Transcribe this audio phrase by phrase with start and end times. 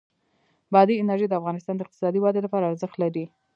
[0.73, 3.25] بادي انرژي د افغانستان د اقتصادي ودې لپاره ارزښت لري.